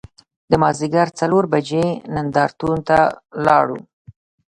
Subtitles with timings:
[0.51, 2.97] د مازدیګر څلور بجې نندار تون ته
[3.45, 3.79] لاړو.